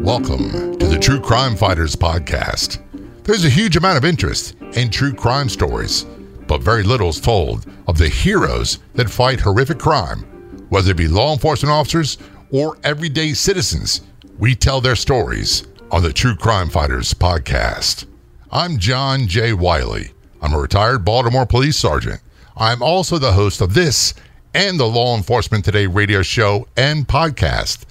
Welcome 0.00 0.78
to 0.78 0.86
the 0.86 0.98
True 1.00 1.18
Crime 1.20 1.56
Fighters 1.56 1.96
podcast. 1.96 2.80
There's 3.24 3.44
a 3.44 3.50
huge 3.50 3.76
amount 3.76 3.98
of 3.98 4.04
interest 4.04 4.54
in 4.74 4.90
true 4.90 5.12
crime 5.12 5.48
stories, 5.48 6.04
but 6.46 6.62
very 6.62 6.84
little 6.84 7.08
is 7.08 7.20
told 7.20 7.66
of 7.88 7.98
the 7.98 8.08
heroes 8.08 8.78
that 8.94 9.10
fight 9.10 9.40
horrific 9.40 9.80
crime, 9.80 10.20
whether 10.68 10.92
it 10.92 10.96
be 10.96 11.08
law 11.08 11.32
enforcement 11.32 11.72
officers 11.72 12.16
or 12.52 12.78
everyday 12.84 13.32
citizens. 13.32 14.02
We 14.38 14.54
tell 14.54 14.80
their 14.80 14.94
stories 14.94 15.66
on 15.90 16.04
the 16.04 16.12
True 16.12 16.36
Crime 16.36 16.70
Fighters 16.70 17.12
podcast. 17.12 18.06
I'm 18.52 18.78
John 18.78 19.26
J. 19.26 19.52
Wiley. 19.52 20.12
I'm 20.40 20.54
a 20.54 20.60
retired 20.60 21.04
Baltimore 21.04 21.46
police 21.46 21.76
sergeant. 21.76 22.20
I'm 22.56 22.82
also 22.82 23.18
the 23.18 23.32
host 23.32 23.60
of 23.60 23.74
this 23.74 24.14
and 24.54 24.78
the 24.78 24.86
Law 24.86 25.16
Enforcement 25.16 25.64
Today 25.64 25.86
radio 25.86 26.20
show 26.22 26.68
and 26.76 27.08
podcast. 27.08 27.84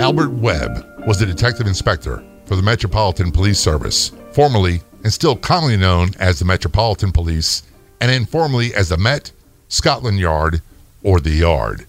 Albert 0.00 0.32
Webb 0.32 0.86
was 1.06 1.22
a 1.22 1.26
detective 1.26 1.66
inspector 1.66 2.22
for 2.44 2.56
the 2.56 2.62
Metropolitan 2.62 3.32
Police 3.32 3.58
Service, 3.58 4.12
formerly 4.32 4.82
and 5.02 5.10
still 5.10 5.34
commonly 5.34 5.78
known 5.78 6.10
as 6.18 6.38
the 6.38 6.44
Metropolitan 6.44 7.10
Police, 7.10 7.62
and 8.02 8.10
informally 8.10 8.74
as 8.74 8.90
the 8.90 8.98
Met, 8.98 9.32
Scotland 9.68 10.18
Yard, 10.18 10.60
or 11.04 11.20
the 11.20 11.30
Yard. 11.30 11.86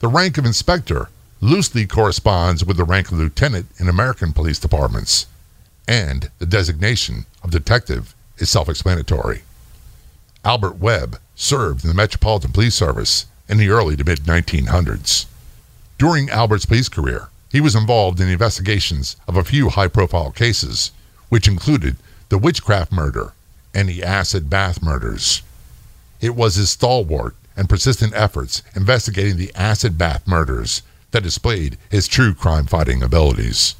The 0.00 0.08
rank 0.08 0.38
of 0.38 0.44
inspector 0.44 1.10
loosely 1.40 1.86
corresponds 1.86 2.64
with 2.64 2.76
the 2.76 2.84
rank 2.84 3.12
of 3.12 3.18
lieutenant 3.18 3.66
in 3.78 3.88
American 3.88 4.32
police 4.32 4.58
departments, 4.58 5.26
and 5.86 6.30
the 6.38 6.46
designation 6.46 7.26
of 7.44 7.52
detective 7.52 8.14
is 8.38 8.50
self 8.50 8.68
explanatory. 8.68 9.42
Albert 10.44 10.78
Webb 10.78 11.20
served 11.36 11.84
in 11.84 11.88
the 11.88 11.94
Metropolitan 11.94 12.50
Police 12.50 12.74
Service 12.74 13.26
in 13.48 13.58
the 13.58 13.68
early 13.68 13.96
to 13.96 14.04
mid 14.04 14.20
1900s. 14.20 15.26
During 15.98 16.30
Albert's 16.30 16.66
police 16.66 16.88
career, 16.88 17.28
he 17.50 17.60
was 17.60 17.74
involved 17.74 18.20
in 18.20 18.26
the 18.26 18.32
investigations 18.32 19.16
of 19.26 19.36
a 19.36 19.44
few 19.44 19.68
high 19.68 19.88
profile 19.88 20.30
cases, 20.30 20.92
which 21.28 21.48
included 21.48 21.96
the 22.28 22.38
witchcraft 22.38 22.92
murder 22.92 23.32
and 23.74 23.88
the 23.88 24.02
acid 24.02 24.48
bath 24.48 24.82
murders. 24.82 25.42
It 26.20 26.34
was 26.34 26.56
his 26.56 26.70
stalwart 26.70 27.34
and 27.58 27.68
persistent 27.68 28.14
efforts 28.14 28.62
investigating 28.76 29.36
the 29.36 29.52
acid 29.56 29.98
bath 29.98 30.26
murders 30.28 30.82
that 31.10 31.24
displayed 31.24 31.76
his 31.90 32.06
true 32.06 32.32
crime 32.32 32.66
fighting 32.66 33.02
abilities. 33.02 33.74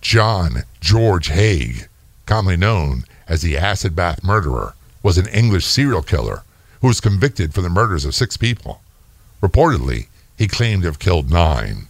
John 0.00 0.62
George 0.80 1.28
Haigh, 1.28 1.84
commonly 2.24 2.56
known 2.56 3.04
as 3.28 3.42
the 3.42 3.58
acid 3.58 3.94
bath 3.94 4.24
murderer, 4.24 4.74
was 5.02 5.18
an 5.18 5.28
English 5.28 5.66
serial 5.66 6.00
killer 6.00 6.42
who 6.80 6.88
was 6.88 7.02
convicted 7.02 7.52
for 7.52 7.60
the 7.60 7.68
murders 7.68 8.06
of 8.06 8.14
six 8.14 8.38
people. 8.38 8.80
Reportedly, 9.42 10.06
he 10.38 10.48
claimed 10.48 10.82
to 10.82 10.88
have 10.88 10.98
killed 10.98 11.30
nine. 11.30 11.86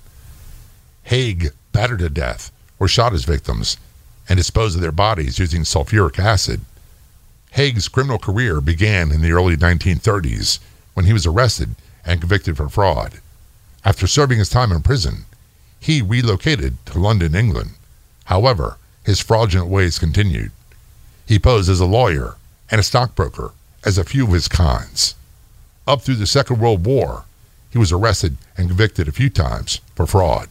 Haigh 1.04 1.50
battered 1.70 2.00
to 2.00 2.10
death 2.10 2.50
or 2.80 2.88
shot 2.88 3.12
his 3.12 3.24
victims 3.24 3.76
and 4.28 4.36
disposed 4.36 4.74
of 4.74 4.82
their 4.82 4.90
bodies 4.90 5.38
using 5.38 5.62
sulfuric 5.62 6.18
acid. 6.18 6.62
Haigh's 7.52 7.86
criminal 7.86 8.18
career 8.18 8.60
began 8.60 9.12
in 9.12 9.20
the 9.20 9.32
early 9.32 9.56
1930s 9.56 10.58
when 10.94 11.06
he 11.06 11.12
was 11.12 11.26
arrested 11.26 11.74
and 12.04 12.20
convicted 12.20 12.56
for 12.56 12.68
fraud. 12.68 13.20
After 13.84 14.06
serving 14.06 14.38
his 14.38 14.48
time 14.48 14.72
in 14.72 14.82
prison, 14.82 15.24
he 15.78 16.02
relocated 16.02 16.84
to 16.86 16.98
London, 16.98 17.34
England. 17.34 17.70
However, 18.24 18.76
his 19.04 19.20
fraudulent 19.20 19.70
ways 19.70 19.98
continued. 19.98 20.52
He 21.26 21.38
posed 21.38 21.70
as 21.70 21.80
a 21.80 21.86
lawyer 21.86 22.36
and 22.70 22.80
a 22.80 22.84
stockbroker, 22.84 23.52
as 23.84 23.96
a 23.96 24.04
few 24.04 24.24
of 24.24 24.32
his 24.32 24.48
cons. 24.48 25.14
Up 25.86 26.02
through 26.02 26.16
the 26.16 26.26
Second 26.26 26.60
World 26.60 26.84
War, 26.84 27.24
he 27.70 27.78
was 27.78 27.92
arrested 27.92 28.36
and 28.56 28.68
convicted 28.68 29.08
a 29.08 29.12
few 29.12 29.30
times 29.30 29.80
for 29.94 30.06
fraud. 30.06 30.48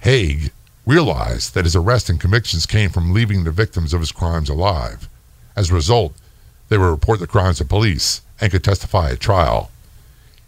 Haigh 0.00 0.50
realized 0.84 1.54
that 1.54 1.64
his 1.64 1.76
arrest 1.76 2.10
and 2.10 2.20
convictions 2.20 2.66
came 2.66 2.90
from 2.90 3.12
leaving 3.12 3.44
the 3.44 3.50
victims 3.50 3.94
of 3.94 4.00
his 4.00 4.12
crimes 4.12 4.48
alive. 4.50 5.08
As 5.56 5.70
a 5.70 5.74
result, 5.74 6.14
they 6.68 6.76
would 6.76 6.86
report 6.86 7.20
the 7.20 7.26
crimes 7.26 7.58
to 7.58 7.64
police 7.64 8.20
and 8.40 8.50
could 8.50 8.64
testify 8.64 9.10
at 9.10 9.20
trial. 9.20 9.70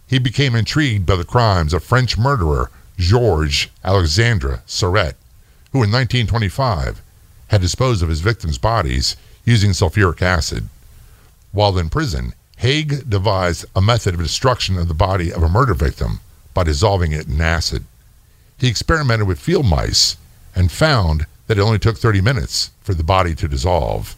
He 0.06 0.19
became 0.19 0.54
intrigued 0.54 1.06
by 1.06 1.16
the 1.16 1.24
crimes 1.24 1.72
of 1.72 1.82
French 1.82 2.16
murderer 2.16 2.70
Georges 2.98 3.69
Alexandre 3.84 4.62
Sarret, 4.66 5.14
who 5.72 5.82
in 5.82 5.91
1925 5.91 7.02
had 7.48 7.60
disposed 7.60 8.02
of 8.02 8.08
his 8.08 8.20
victims' 8.20 8.58
bodies 8.58 9.16
using 9.44 9.70
sulfuric 9.70 10.22
acid. 10.22 10.69
While 11.52 11.78
in 11.78 11.88
prison, 11.88 12.34
Haigh 12.58 12.84
devised 12.84 13.66
a 13.75 13.82
method 13.82 14.14
of 14.14 14.20
destruction 14.20 14.78
of 14.78 14.88
the 14.88 14.94
body 14.94 15.32
of 15.32 15.42
a 15.42 15.48
murder 15.48 15.75
victim 15.75 16.20
by 16.54 16.64
dissolving 16.64 17.12
it 17.12 17.28
in 17.28 17.41
acid. 17.41 17.84
He 18.58 18.69
experimented 18.69 19.26
with 19.26 19.38
field 19.38 19.66
mice 19.66 20.16
and 20.55 20.72
found 20.72 21.26
that 21.46 21.58
it 21.58 21.62
only 21.62 21.78
took 21.78 21.99
30 21.99 22.22
minutes 22.22 22.70
for 22.81 22.94
the 22.94 23.05
body 23.05 23.34
to 23.34 23.49
dissolve. 23.49 24.16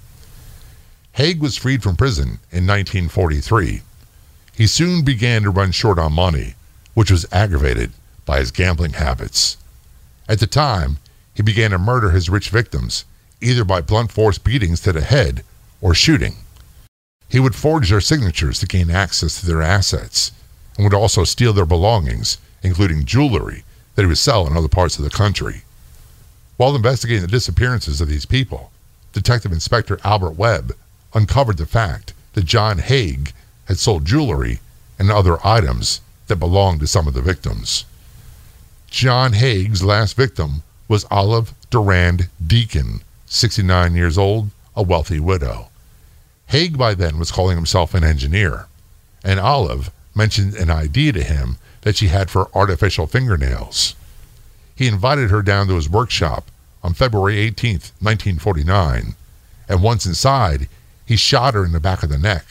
Haigh 1.18 1.34
was 1.34 1.56
freed 1.56 1.82
from 1.82 1.96
prison 1.96 2.38
in 2.52 2.64
1943. 2.64 3.82
He 4.54 4.66
soon 4.68 5.04
began 5.04 5.42
to 5.42 5.50
run 5.50 5.72
short 5.72 5.98
on 5.98 6.12
money, 6.12 6.54
which 6.94 7.10
was 7.10 7.26
aggravated 7.32 7.90
by 8.24 8.38
his 8.38 8.52
gambling 8.52 8.92
habits. 8.92 9.56
At 10.28 10.38
the 10.38 10.46
time, 10.46 10.98
he 11.34 11.42
began 11.42 11.72
to 11.72 11.78
murder 11.78 12.12
his 12.12 12.30
rich 12.30 12.50
victims, 12.50 13.04
either 13.40 13.64
by 13.64 13.80
blunt 13.80 14.12
force 14.12 14.38
beatings 14.38 14.80
to 14.82 14.92
the 14.92 15.00
head 15.00 15.42
or 15.80 15.92
shooting. 15.92 16.36
He 17.28 17.40
would 17.40 17.56
forge 17.56 17.90
their 17.90 18.00
signatures 18.00 18.60
to 18.60 18.66
gain 18.66 18.88
access 18.88 19.40
to 19.40 19.46
their 19.46 19.60
assets 19.60 20.30
and 20.76 20.84
would 20.84 20.94
also 20.94 21.24
steal 21.24 21.52
their 21.52 21.66
belongings, 21.66 22.38
including 22.62 23.04
jewelry 23.04 23.64
that 23.96 24.02
he 24.02 24.06
would 24.06 24.18
sell 24.18 24.46
in 24.46 24.56
other 24.56 24.68
parts 24.68 24.98
of 24.98 25.02
the 25.02 25.10
country. 25.10 25.62
While 26.58 26.76
investigating 26.76 27.22
the 27.22 27.26
disappearances 27.26 28.00
of 28.00 28.06
these 28.06 28.24
people, 28.24 28.70
Detective 29.12 29.50
Inspector 29.50 29.98
Albert 30.04 30.36
Webb 30.36 30.76
uncovered 31.14 31.56
the 31.56 31.66
fact 31.66 32.12
that 32.34 32.44
John 32.44 32.78
Haigh 32.78 33.18
had 33.66 33.78
sold 33.78 34.04
jewelry 34.04 34.60
and 34.98 35.10
other 35.10 35.44
items 35.46 36.00
that 36.26 36.36
belonged 36.36 36.80
to 36.80 36.86
some 36.86 37.06
of 37.06 37.14
the 37.14 37.22
victims. 37.22 37.84
John 38.90 39.32
Haigh's 39.32 39.82
last 39.82 40.16
victim 40.16 40.62
was 40.88 41.06
Olive 41.10 41.52
Durand 41.70 42.28
Deacon, 42.44 43.02
69 43.26 43.94
years 43.94 44.16
old, 44.16 44.50
a 44.74 44.82
wealthy 44.82 45.20
widow. 45.20 45.68
Haigh 46.46 46.70
by 46.70 46.94
then 46.94 47.18
was 47.18 47.30
calling 47.30 47.56
himself 47.56 47.92
an 47.92 48.04
engineer, 48.04 48.66
and 49.22 49.38
Olive 49.38 49.90
mentioned 50.14 50.54
an 50.54 50.70
idea 50.70 51.12
to 51.12 51.22
him 51.22 51.58
that 51.82 51.96
she 51.96 52.08
had 52.08 52.30
for 52.30 52.48
artificial 52.54 53.06
fingernails. 53.06 53.94
He 54.74 54.86
invited 54.86 55.30
her 55.30 55.42
down 55.42 55.66
to 55.68 55.74
his 55.74 55.90
workshop 55.90 56.50
on 56.82 56.94
February 56.94 57.38
18, 57.38 57.72
1949, 58.00 59.14
and 59.68 59.82
once 59.82 60.06
inside, 60.06 60.68
he 61.08 61.16
shot 61.16 61.54
her 61.54 61.64
in 61.64 61.72
the 61.72 61.80
back 61.80 62.02
of 62.02 62.10
the 62.10 62.18
neck 62.18 62.44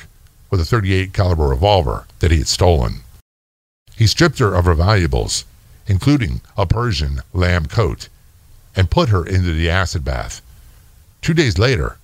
with 0.50 0.60
a 0.60 0.66
38 0.66 1.14
caliber 1.14 1.48
revolver 1.50 2.08
that 2.22 2.32
he 2.32 2.40
had 2.40 2.48
stolen. 2.48 3.02
He 3.96 4.08
stripped 4.08 4.40
her 4.40 4.56
of 4.56 4.66
her 4.66 4.74
valuables, 4.74 5.46
including 5.86 6.42
a 6.58 6.66
Persian 6.66 7.22
lamb 7.34 7.68
coat, 7.68 8.10
and 8.76 8.90
put 8.90 9.10
her 9.10 9.24
into 9.24 9.54
the 9.54 9.70
acid 9.70 10.04
bath. 10.04 10.42
Two 11.22 11.36
days 11.36 11.60
later, 11.60 11.98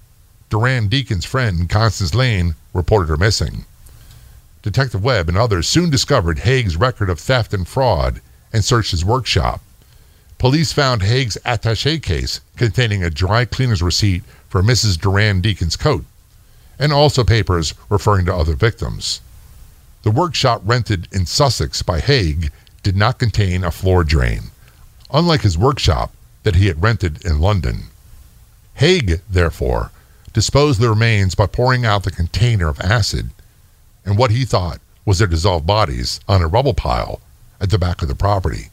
Durand 0.51 0.91
Deacon's 0.91 1.25
friend 1.25 1.67
Constance 1.67 2.13
Lane 2.13 2.53
reported 2.71 3.09
her 3.09 3.17
missing. 3.17 3.65
Detective 4.61 5.03
Webb 5.03 5.29
and 5.29 5.37
others 5.37 5.67
soon 5.67 5.89
discovered 5.89 6.39
Haigh's 6.39 6.77
record 6.77 7.09
of 7.09 7.19
theft 7.19 7.55
and 7.55 7.67
fraud 7.67 8.21
and 8.53 8.63
searched 8.63 8.91
his 8.91 9.03
workshop. 9.03 9.61
Police 10.37 10.71
found 10.71 11.01
Haigh's 11.01 11.35
attache 11.45 11.97
case 11.97 12.41
containing 12.57 13.03
a 13.03 13.09
dry 13.09 13.43
cleaner's 13.45 13.81
receipt 13.81 14.21
for 14.49 14.61
Mrs. 14.61 15.01
Durand 15.01 15.41
Deacon's 15.41 15.75
coat, 15.75 16.05
and 16.79 16.91
also 16.91 17.23
papers 17.23 17.73
referring 17.89 18.25
to 18.25 18.35
other 18.35 18.55
victims. 18.55 19.21
The 20.03 20.11
workshop 20.11 20.61
rented 20.65 21.07
in 21.11 21.25
Sussex 21.25 21.81
by 21.81 21.99
Haigh 21.99 22.49
did 22.81 22.97
not 22.97 23.19
contain 23.19 23.63
a 23.63 23.71
floor 23.71 24.03
drain, 24.03 24.51
unlike 25.11 25.41
his 25.41 25.57
workshop 25.57 26.11
that 26.43 26.55
he 26.55 26.67
had 26.67 26.83
rented 26.83 27.25
in 27.25 27.39
London. 27.39 27.83
Haigh, 28.75 29.21
therefore, 29.29 29.91
disposed 30.33 30.79
the 30.79 30.89
remains 30.89 31.35
by 31.35 31.45
pouring 31.45 31.85
out 31.85 32.03
the 32.03 32.11
container 32.11 32.67
of 32.67 32.79
acid 32.81 33.29
and 34.03 34.17
what 34.17 34.31
he 34.31 34.43
thought 34.43 34.81
was 35.05 35.19
their 35.19 35.27
dissolved 35.27 35.65
bodies 35.65 36.19
on 36.27 36.41
a 36.41 36.47
rubble 36.47 36.73
pile 36.73 37.21
at 37.61 37.69
the 37.69 37.77
back 37.77 38.01
of 38.01 38.07
the 38.07 38.15
property. 38.15 38.69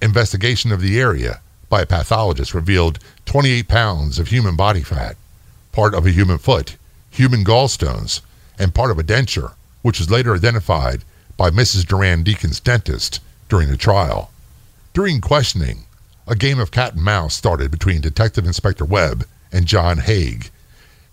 Investigation 0.00 0.72
of 0.72 0.80
the 0.80 0.98
area 0.98 1.40
by 1.68 1.82
a 1.82 1.86
pathologist 1.86 2.54
revealed 2.54 2.98
28 3.26 3.68
pounds 3.68 4.18
of 4.18 4.28
human 4.28 4.56
body 4.56 4.82
fat, 4.82 5.16
part 5.72 5.94
of 5.94 6.06
a 6.06 6.10
human 6.10 6.38
foot, 6.38 6.76
human 7.12 7.44
gallstones, 7.44 8.22
and 8.58 8.74
part 8.74 8.90
of 8.90 8.98
a 8.98 9.04
denture, 9.04 9.52
which 9.82 9.98
was 9.98 10.10
later 10.10 10.34
identified 10.34 11.04
by 11.36 11.50
Mrs. 11.50 11.86
Durand 11.86 12.24
Deacon's 12.24 12.58
dentist 12.58 13.20
during 13.48 13.68
the 13.68 13.76
trial. 13.76 14.30
During 14.94 15.20
questioning, 15.20 15.84
a 16.26 16.34
game 16.34 16.58
of 16.58 16.70
cat 16.70 16.94
and 16.94 17.02
mouse 17.02 17.34
started 17.34 17.70
between 17.70 18.00
Detective 18.00 18.46
Inspector 18.46 18.84
Webb 18.84 19.26
and 19.52 19.66
John 19.66 19.98
Haigh. 19.98 20.50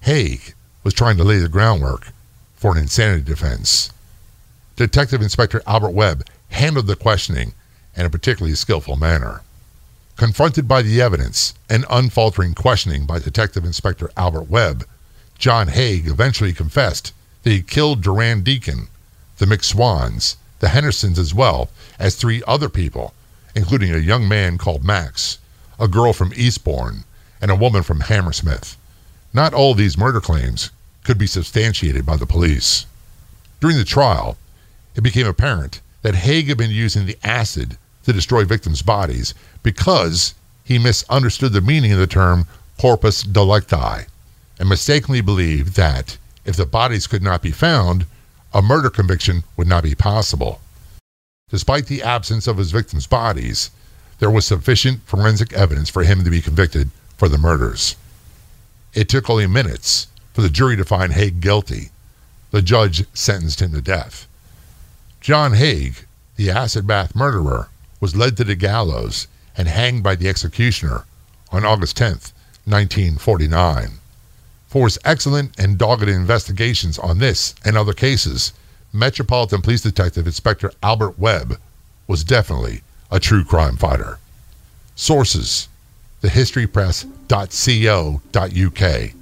Haigh 0.02 0.40
was 0.84 0.94
trying 0.94 1.18
to 1.18 1.24
lay 1.24 1.40
the 1.40 1.50
groundwork 1.50 2.08
for 2.56 2.72
an 2.72 2.78
insanity 2.78 3.24
defense. 3.24 3.92
Detective 4.76 5.22
Inspector 5.22 5.62
Albert 5.68 5.92
Webb 5.92 6.26
handled 6.50 6.88
the 6.88 6.96
questioning 6.96 7.54
in 7.96 8.06
a 8.06 8.10
particularly 8.10 8.56
skillful 8.56 8.96
manner. 8.96 9.42
Confronted 10.16 10.68
by 10.68 10.82
the 10.82 11.02
evidence 11.02 11.54
and 11.70 11.86
unfaltering 11.90 12.54
questioning 12.54 13.06
by 13.06 13.20
Detective 13.20 13.66
Inspector 13.66 14.10
Albert 14.16 14.50
Webb, 14.50 14.86
John 15.40 15.70
Haigh 15.70 16.04
eventually 16.06 16.52
confessed 16.52 17.14
that 17.44 17.50
he 17.50 17.62
killed 17.62 18.02
Durand 18.02 18.44
Deacon, 18.44 18.90
the 19.38 19.46
McSwans, 19.46 20.36
the 20.60 20.68
Hendersons, 20.68 21.18
as 21.18 21.34
well 21.34 21.70
as 21.98 22.16
three 22.16 22.44
other 22.46 22.68
people, 22.68 23.14
including 23.56 23.96
a 23.96 24.00
young 24.00 24.28
man 24.28 24.58
called 24.58 24.84
Max, 24.84 25.38
a 25.80 25.88
girl 25.88 26.12
from 26.12 26.34
Eastbourne, 26.36 27.06
and 27.42 27.50
a 27.50 27.56
woman 27.56 27.84
from 27.84 28.02
Hammersmith. 28.02 28.76
Not 29.34 29.54
all 29.54 29.74
these 29.74 29.98
murder 29.98 30.20
claims 30.20 30.72
could 31.06 31.18
be 31.18 31.26
substantiated 31.26 32.06
by 32.06 32.18
the 32.18 32.26
police. 32.26 32.86
During 33.62 33.78
the 33.78 33.86
trial, 33.86 34.38
it 34.94 35.02
became 35.02 35.26
apparent 35.26 35.80
that 36.02 36.16
Haigh 36.16 36.42
had 36.42 36.58
been 36.58 36.70
using 36.70 37.06
the 37.06 37.18
acid 37.24 37.78
to 38.04 38.12
destroy 38.12 38.44
victims' 38.44 38.82
bodies 38.82 39.34
because 39.64 40.34
he 40.66 40.78
misunderstood 40.78 41.54
the 41.54 41.62
meaning 41.62 41.94
of 41.94 42.00
the 42.00 42.08
term 42.08 42.46
corpus 42.78 43.24
delicti 43.24 44.06
and 44.60 44.68
mistakenly 44.70 45.22
believed 45.22 45.76
that 45.78 46.18
if 46.46 46.56
the 46.56 46.66
bodies 46.66 47.08
could 47.08 47.24
not 47.24 47.42
be 47.42 47.52
found, 47.52 48.06
a 48.54 48.62
murder 48.62 48.90
conviction 48.90 49.44
would 49.56 49.68
not 49.68 49.84
be 49.84 49.96
possible. 49.96 50.60
Despite 51.50 51.88
the 51.88 52.04
absence 52.04 52.46
of 52.46 52.58
his 52.58 52.72
victims' 52.72 53.08
bodies, 53.08 53.72
there 54.20 54.30
was 54.30 54.46
sufficient 54.46 55.02
forensic 55.06 55.54
evidence 55.54 55.90
for 55.90 56.04
him 56.04 56.24
to 56.24 56.30
be 56.30 56.42
convicted 56.42 56.90
for 57.18 57.30
the 57.30 57.38
murders. 57.38 57.96
It 58.94 59.08
took 59.08 59.30
only 59.30 59.48
minutes 59.48 60.08
for 60.34 60.42
the 60.42 60.50
jury 60.50 60.76
to 60.76 60.86
find 60.86 61.14
Haigh 61.14 61.32
guilty. 61.32 61.92
The 62.52 62.62
judge 62.62 63.06
sentenced 63.14 63.62
him 63.62 63.72
to 63.74 63.82
death. 63.82 64.28
John 65.22 65.54
Haigh, 65.54 65.94
the 66.36 66.50
acid 66.50 66.86
bath 66.86 67.16
murderer, 67.16 67.70
was 68.00 68.16
led 68.16 68.38
to 68.38 68.44
the 68.44 68.56
gallows 68.56 69.28
and 69.56 69.68
hanged 69.68 70.04
by 70.04 70.16
the 70.16 70.30
executioner 70.30 71.06
on 71.52 71.66
August 71.66 71.98
10, 71.98 72.12
1949. 72.66 73.92
For 74.70 74.86
his 74.86 75.00
excellent 75.04 75.60
and 75.60 75.78
dogged 75.80 76.08
investigations 76.08 77.00
on 77.00 77.18
this 77.18 77.56
and 77.66 77.76
other 77.76 77.94
cases, 77.94 78.54
Metropolitan 78.94 79.62
Police 79.62 79.82
Detective 79.82 80.26
Inspector 80.28 80.72
Albert 80.84 81.20
Webb 81.20 81.60
was 82.08 82.24
definitely 82.24 82.82
a 83.12 83.20
true 83.20 83.44
crime 83.44 83.76
fighter. 83.78 84.20
Sources 84.96 85.68
thehistorypress.co.uk 86.22 89.14